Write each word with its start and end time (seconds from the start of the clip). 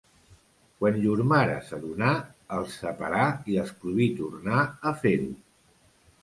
Quan 0.77 0.95
llur 1.01 1.25
mare 1.31 1.57
s'adonà 1.67 2.13
els 2.55 2.79
separà 2.85 3.27
i 3.53 3.59
els 3.65 3.75
prohibí 3.85 4.09
tornar 4.23 4.65
a 4.65 4.95
fer-ho. 5.05 5.31